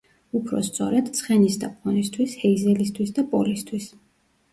[0.37, 3.87] უფრო სწორედ, ცხენის და პონისთვის, ჰეიზელისთვის და პოლისთვის.